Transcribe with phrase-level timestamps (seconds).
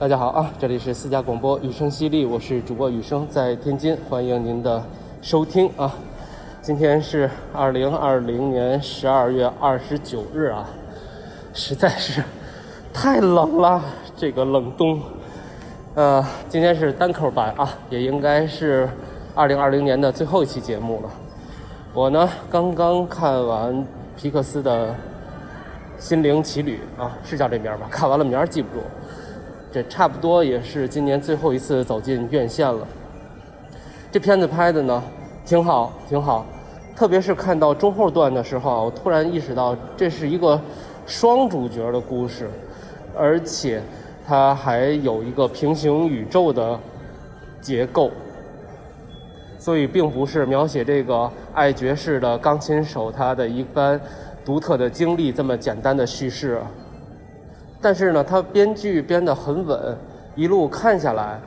[0.00, 4.80] 大家好啊，这里是私家广播雨声犀利，我是主播雨声，在天津，欢迎您的
[5.20, 5.92] 收听啊。
[6.62, 10.64] 今天是二零二零年十二月二十九日啊，
[11.52, 12.22] 实在是
[12.94, 13.82] 太冷了，
[14.16, 15.00] 这个冷冬。
[15.96, 18.88] 呃，今天是单口版啊，也应该是
[19.34, 21.10] 二零二零年的最后一期节目了。
[21.92, 23.84] 我呢，刚刚看完
[24.16, 24.90] 皮克斯的
[25.98, 27.88] 《心灵奇旅》啊，是叫这名吧？
[27.90, 28.84] 看完了名儿记不住。
[29.72, 32.86] 这差不多也是今年最后一次走进院线了。
[34.10, 35.02] 这片子拍的呢，
[35.44, 36.46] 挺好，挺好。
[36.96, 40.60] 特别是看到中后段的时候，我突然意识到这是一个
[41.06, 42.50] 双主角的故事，
[43.16, 43.80] 而且
[44.26, 46.80] 它还有一个平行宇宙的
[47.60, 48.10] 结构，
[49.58, 54.00] 所以并不是描写这个爱爵士的钢琴手他的一番
[54.44, 56.60] 独特的经历这么简单的叙事。
[57.80, 59.96] 但是呢，他编剧编得很稳，
[60.34, 61.40] 一路看下来，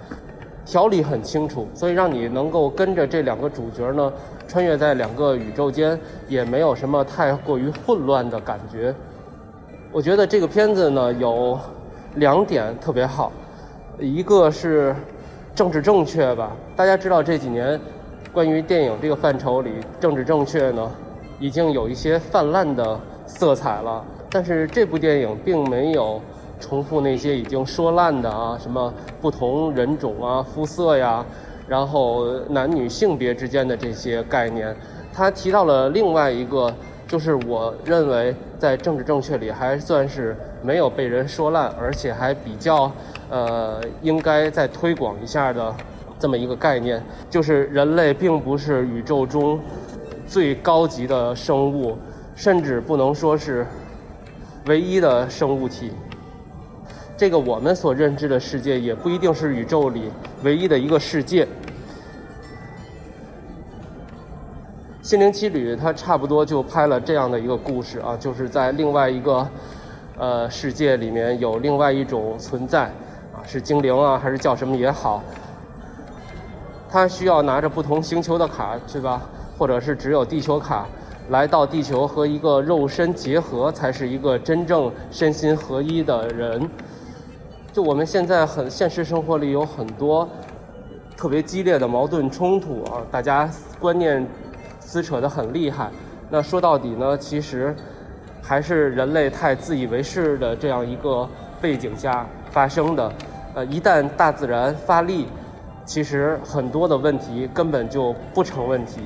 [0.65, 4.11] 条理很清楚，所以让你能够跟着这两个主角呢，
[4.47, 8.93] 穿越在两个宇宙间，也没有什么太过于混乱的感觉。
[9.91, 11.59] 我觉得这个片子呢有
[12.15, 13.29] 两点特别好，
[13.99, 14.95] 一个是
[15.53, 17.77] 政治正确吧，大家知道这几年
[18.31, 20.89] 关于电影这个范畴里，政治正确呢
[21.39, 24.05] 已经有一些泛滥的色彩了。
[24.33, 26.21] 但是这部电影并没有
[26.57, 31.25] 重复那些已经说烂的啊，什么不同人种啊、肤色呀，
[31.67, 34.73] 然后男女性别之间的这些概念。
[35.13, 36.73] 他提到了另外一个，
[37.09, 42.89] 就是我认为在政治正确里还算是没有被人说烂，而且还比较
[43.29, 45.75] 呃应该再推广一下的
[46.17, 49.59] 这么一个概念，就是人类并不是宇宙中
[50.25, 51.97] 最高级的生物，
[52.33, 53.67] 甚至不能说是。
[54.65, 55.91] 唯一的生物体，
[57.17, 60.11] 这个我们所认知的世界也不一定是宇宙里
[60.43, 61.45] 唯一的一个世界。
[65.01, 69.47] 《心灵奇旅》它差不多就拍了这样的一个故事啊，就是在另外一个
[70.15, 72.83] 呃世界里面有另外一种存在
[73.33, 75.23] 啊，是精灵啊还是叫什么也好，
[76.87, 79.23] 他需要拿着不同星球的卡，对吧？
[79.57, 80.87] 或者是只有地球卡。
[81.29, 86.69] 来到地球和一个肉身结合，才是一个真正身心合一的人。
[87.71, 90.27] 就我们现在很现实生活里有很多
[91.15, 93.49] 特别激烈的矛盾冲突啊，大家
[93.79, 94.27] 观念
[94.79, 95.89] 撕扯得很厉害。
[96.29, 97.73] 那说到底呢，其实
[98.41, 101.27] 还是人类太自以为是的这样一个
[101.61, 103.13] 背景下发生的。
[103.53, 105.27] 呃，一旦大自然发力，
[105.85, 109.01] 其实很多的问题根本就不成问题。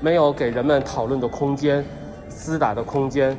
[0.00, 1.84] 没有给人们讨论的空间，
[2.30, 3.36] 厮打的空间，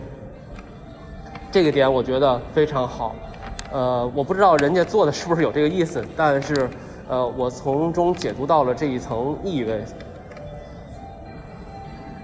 [1.51, 3.15] 这个点我觉得非常好。
[3.71, 6.69] 呃，我不知道人家做的是不是有这个意思，但是，
[7.07, 9.83] 呃，我从中解读到了这一层意味。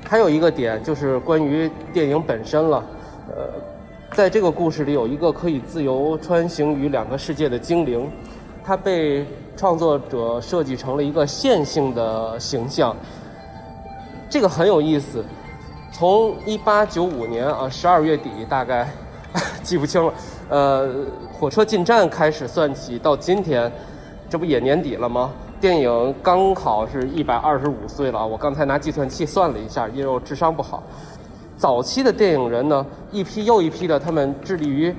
[0.08, 2.84] 还有一个点就是关于电影本身了。
[3.30, 3.48] 呃，
[4.12, 8.12] 在这个故事里有一个可以自由穿行于两个世界的精灵，
[8.64, 9.26] 它被
[9.56, 12.96] 创作者设计成了一个线性的形象。
[14.36, 15.24] 这个很有意思，
[15.94, 18.86] 从一八九五年啊十二月底大概
[19.64, 20.14] 记不清了，
[20.50, 20.94] 呃，
[21.32, 23.72] 火车进站开始算起到今天，
[24.30, 25.32] 这不也年底了吗？
[25.62, 28.28] 电影刚好是一百二十五岁了。
[28.28, 30.84] 我刚才拿计算器算了一下，因为我智商不好。
[31.56, 34.94] 早期的电影人呢，一批又一批的，他们致力于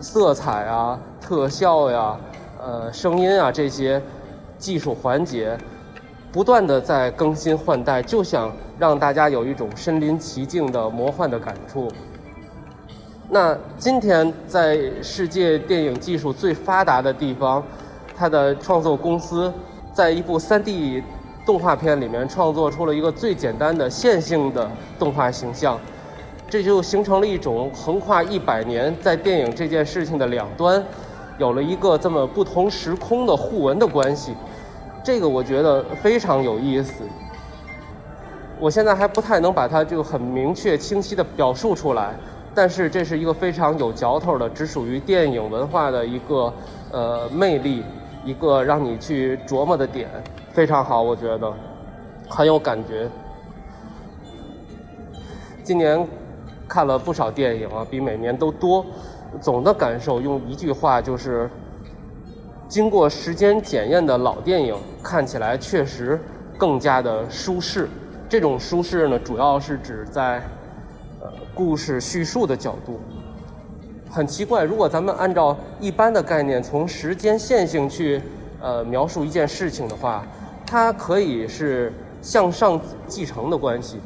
[0.00, 2.16] 色彩啊、特效呀、
[2.58, 4.00] 呃、声音啊这些
[4.56, 5.54] 技术环节。
[6.32, 11.90] 不断的在更新换代，就想让大家有一种身临其境的魔幻的感触。
[13.28, 17.62] 那今天在世界电影技术最发达的地方，
[18.16, 19.52] 它的创作公司
[19.92, 21.02] 在一部 3D
[21.44, 24.70] 动画片里面创作出了一个最简单的线性的
[25.00, 25.78] 动画形象，
[26.48, 30.80] 这就形成了一种横跨一百年，在电影这件事情的两端，
[31.38, 34.32] 有了一个这么不同时空的互文的关系。
[35.02, 37.02] 这个我觉得非常有意思，
[38.58, 42.14] 我现在还不太能把它就很明确清晰的表述出来，
[42.54, 46.52] 但是这是一个非常有嚼头的，只属于电影文化的一个
[46.92, 47.82] 呃魅力，
[48.24, 50.08] 一个让你去琢磨的点，
[50.52, 51.50] 非常好，我觉得
[52.28, 53.08] 很有感觉。
[55.64, 56.06] 今年
[56.68, 58.84] 看了不少电影啊，比每年都多，
[59.40, 61.48] 总的感受用一句话就是。
[62.70, 66.18] 经过时间检验的老电影看起来确实
[66.56, 67.88] 更加的舒适。
[68.28, 70.36] 这种舒适呢，主要是指在
[71.20, 73.00] 呃故事叙述的角度。
[74.08, 78.22] 很奇怪，如果咱们按照一般的概念，从时间线性去
[78.60, 80.24] 呃描述一件事情的话，
[80.64, 83.98] 它可以是向上继承的关系，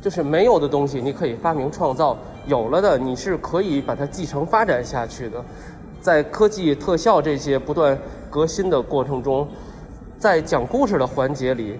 [0.00, 2.16] 就是没有的东西你可以发明创造，
[2.46, 5.44] 有了的你是可以把它继承发展下去的。
[6.06, 7.98] 在科技特效这些不断
[8.30, 9.44] 革新的过程中，
[10.16, 11.76] 在讲故事的环节里，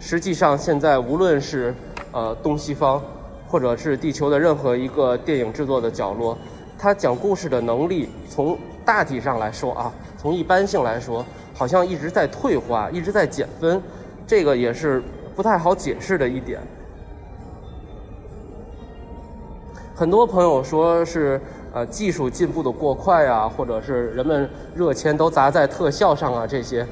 [0.00, 1.74] 实际上现在无论是
[2.12, 2.98] 呃东西方，
[3.46, 6.38] 或者是地球的任何一个电影制作的角落，
[6.78, 8.56] 它讲故事的能力从
[8.86, 11.22] 大体上来说啊，从一般性来说，
[11.52, 13.82] 好像一直在退化，一直在减分，
[14.26, 15.02] 这个也是
[15.34, 16.58] 不太好解释的一点。
[19.96, 21.40] 很多朋友说是。
[21.72, 26.86] 呃，技术进步的过快啊，或者是人们热钱都砸在特效上啊，这些，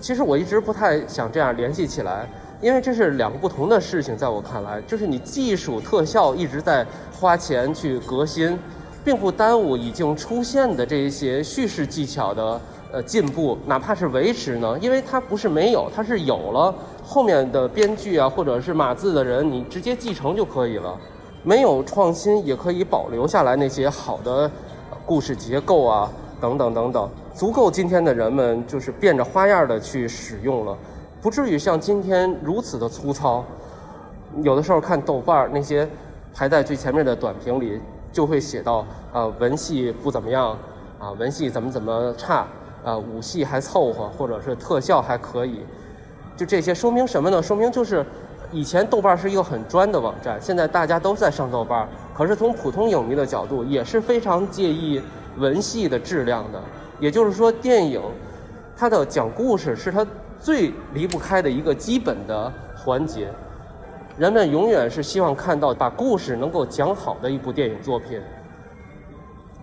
[0.00, 2.24] 其实我一直不太想这样联系起来，
[2.60, 6.86] 因为这是两个不同的事情，在我看来，就是你技术特效一直在
[7.18, 8.56] 花钱去革新，
[9.04, 12.60] 并不耽误已经出现的这一些叙事技巧的
[12.92, 16.72] 呃进步，哪怕是维持呢，因为它不是没有，它是有了，
[17.02, 20.96] 后面的编剧啊，或者是码字的人，你直接继承就可以了。
[21.46, 24.50] 没有创新也可以保留下来那些好的
[25.04, 26.10] 故事结构啊，
[26.40, 30.74] 等等等等，足够今天的人们就是变着花样的去使用了，
[31.20, 33.44] 不至于像今天如此的粗糙。
[34.42, 35.86] 有的时候看豆瓣那些
[36.34, 37.78] 排在最前面的短评里，
[38.10, 38.82] 就会写到
[39.12, 40.56] 啊文戏不怎么样
[40.98, 42.46] 啊文戏怎么怎么差
[42.82, 45.60] 啊武戏还凑合，或者是特效还可以，
[46.38, 47.42] 就这些说明什么呢？
[47.42, 48.02] 说明就是。
[48.54, 51.88] 以前豆瓣是一个很专的网站，现在大家都在上豆瓣。
[52.14, 55.02] 可是从普通影迷的角度，也是非常介意
[55.36, 56.62] 文戏的质量的。
[57.00, 58.00] 也就是说，电影
[58.76, 60.06] 它的讲故事是它
[60.38, 63.28] 最离不开的一个基本的环节。
[64.16, 68.22] 人们永远是希望看到把故事能够讲好的一部电影作品。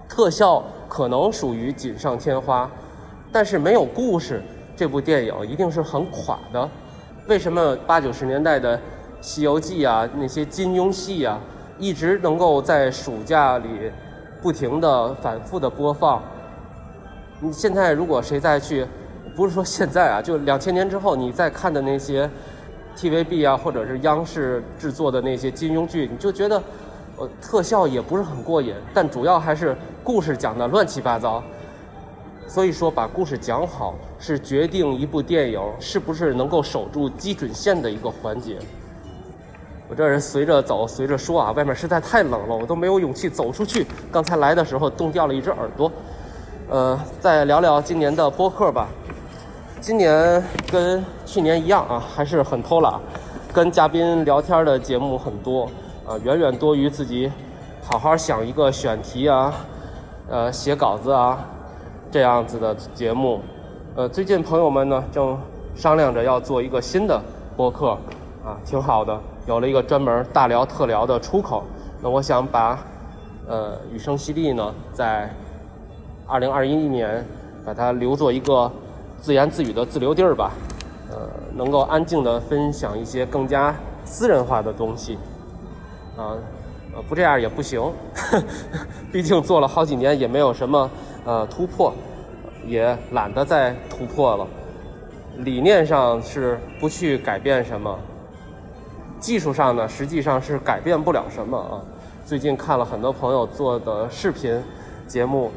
[0.09, 2.69] 特效可能属于锦上添花，
[3.31, 4.43] 但是没有故事，
[4.75, 6.69] 这部电影一定是很垮的。
[7.31, 8.77] 为什么八九十年代的
[9.21, 11.39] 《西游记》啊，那些金庸戏啊，
[11.79, 13.89] 一直能够在暑假里
[14.41, 16.21] 不停的反复的播放？
[17.39, 18.85] 你现在如果谁再去，
[19.33, 22.29] 不是说现在啊，就两千年之后你再看的那些
[22.97, 26.61] TVB 啊，或者是央视制作的那些金庸剧，你就觉得
[27.15, 29.73] 呃特效也不是很过瘾，但主要还是
[30.03, 31.41] 故事讲的乱七八糟。
[32.53, 38.57] 所以说，把故事讲好是决定一部电影是不是能够守住基准线的一个环节。
[39.87, 43.87] 我这人随着走，随着说啊，外面实在太冷了，我都没有勇气走出去。
[44.11, 45.89] 刚才来的时候冻掉了一只耳朵。
[46.69, 48.89] 呃，再聊聊今年的播客吧。
[49.79, 52.99] 今年跟去年一样啊，还是很偷懒，
[53.53, 55.63] 跟嘉宾聊天的节目很多
[56.05, 57.31] 啊，远远多于自己
[57.81, 59.53] 好好想一个选题啊，
[60.29, 61.47] 呃，写稿子啊。
[62.11, 63.39] 这样子的节目，
[63.95, 65.39] 呃，最近朋友们呢正
[65.75, 67.21] 商量着要做一个新的
[67.55, 67.91] 播客，
[68.43, 69.17] 啊，挺好的，
[69.47, 71.63] 有了一个专门大聊特聊的出口。
[72.01, 72.77] 那我想把，
[73.47, 75.33] 呃，雨声犀利呢，在
[76.27, 77.25] 二零二一年
[77.65, 78.69] 把它留作一个
[79.17, 80.51] 自言自语的自留地儿吧，
[81.09, 81.17] 呃，
[81.55, 83.73] 能够安静的分享一些更加
[84.03, 85.17] 私人化的东西，
[86.17, 86.35] 啊，
[86.93, 87.81] 呃，不这样也不行，
[89.13, 90.89] 毕竟做了好几年也没有什么。
[91.23, 91.93] 呃，突破
[92.65, 94.47] 也懒得再突破了。
[95.37, 97.97] 理念上是不去改变什么，
[99.19, 101.81] 技术上呢，实际上是改变不了什么啊。
[102.25, 104.61] 最近看了很多朋友做的视频
[105.07, 105.51] 节目，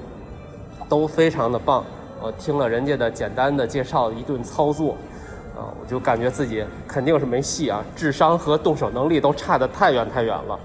[0.89, 1.85] 都非常的棒。
[2.23, 4.93] 我听了人家的简单的介绍，一顿操作，
[5.57, 10.59] 啊，我就感觉自己肯定是没戏啊，智商和动手能力都差得太远太远了。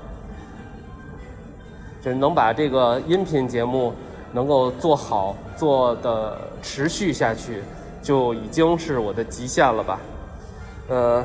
[2.01, 3.94] 就能把这个音频节目。
[4.31, 7.63] 能够做好做的持续下去，
[8.01, 10.00] 就已经是我的极限了吧？
[10.88, 11.24] 呃，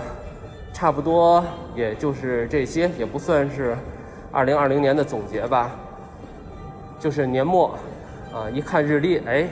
[0.72, 1.44] 差不多
[1.74, 3.76] 也就是这些，也不算是
[4.32, 5.70] 二零二零年的总结吧。
[6.98, 7.74] 就是年末
[8.32, 9.46] 啊，一看日历，哎，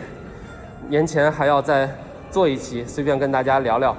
[0.89, 1.89] 年前还要再
[2.31, 3.95] 做一期，随便跟大家聊聊。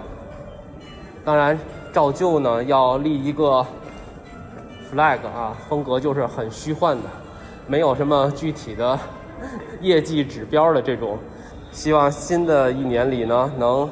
[1.24, 1.58] 当然，
[1.94, 3.66] 照旧呢要立一个
[4.92, 7.04] flag 啊，风格就是很虚幻的，
[7.68, 9.00] 没有什么具体的。
[9.82, 11.18] 业绩指标的这种，
[11.72, 13.90] 希望新的一年里呢，能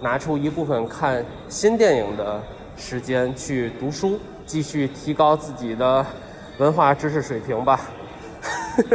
[0.00, 2.40] 拿出一部分看新电影的
[2.76, 6.04] 时间去读书，继续提高自己的
[6.58, 7.80] 文化知识水平吧。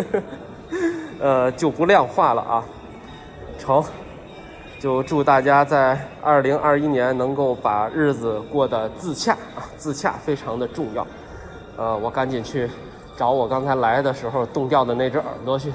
[1.20, 2.66] 呃，就不量化了啊。
[3.58, 3.84] 成，
[4.80, 11.06] 就祝大家在二零二一年能够把日子过得自洽啊，自洽非常的重要。
[11.76, 12.70] 呃，我赶紧去
[13.16, 15.74] 找我刚才来的时候冻掉的那只耳朵去，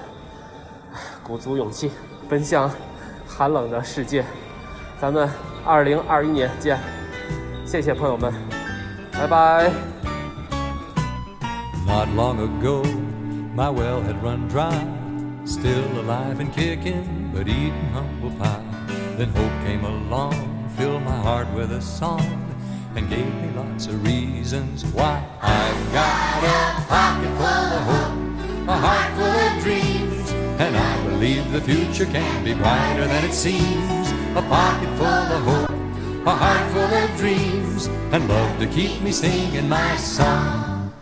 [1.23, 1.91] 鼓足勇气
[2.29, 2.71] 奔向
[3.26, 4.25] 寒冷的世界。
[5.00, 5.29] 咱们
[5.64, 6.79] 二零二一年见，
[7.64, 8.33] 谢谢朋友们，
[9.12, 9.71] 拜拜。
[11.87, 12.83] Not long ago,
[13.55, 14.73] my well had run dry.
[15.45, 18.62] Still alive and kicking, but eating humble pie.
[19.19, 20.35] Then hope came along,
[20.79, 22.23] filled my heart with a song,
[22.95, 25.21] and gave me lots of reasons why.
[25.43, 31.52] I've got a pocket full of hope, a heart full of dreams, and I believe
[31.52, 34.11] the future can be brighter than it seems.
[34.35, 39.12] A pocket full of hope, a heart full of dreams, and love to keep me
[39.12, 40.93] singing my song.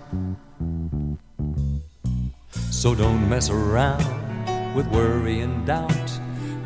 [2.71, 6.11] So don't mess around with worry and doubt.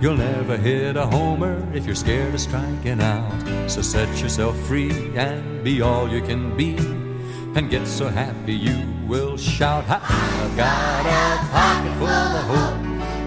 [0.00, 3.70] You'll never hit a homer if you're scared of striking out.
[3.70, 6.74] So set yourself free and be all you can be.
[7.54, 12.83] And get so happy you will shout, I've got a pocket full of hope,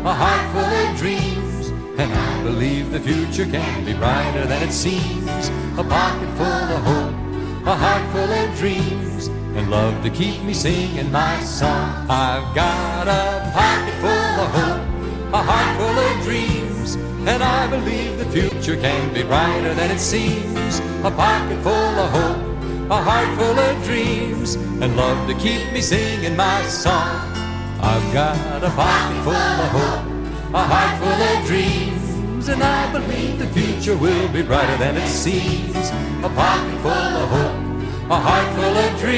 [0.08, 1.68] a heart full of dreams.
[2.00, 5.50] And I believe the future can be brighter than it seems.
[5.78, 10.54] A pocket full of hope, a heart full of dreams and love to keep me
[10.54, 11.90] singing my song.
[12.10, 16.96] I've got a pocket full of hope, a heart full of dreams,
[17.28, 20.80] and I believe the future can be brighter than it seems.
[21.04, 25.82] A pocket full of hope, a heart full of dreams, and love to keep me
[25.82, 27.37] singing my song.
[27.80, 33.40] I've got a pocket full of hope, a heart full of dreams, and I believe
[33.40, 35.76] the future will be brighter than it seems.
[36.24, 37.68] A pocket full of hope
[38.10, 39.18] a heart full of dreams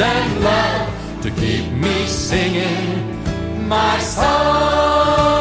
[0.00, 5.37] and love to keep me singing my song.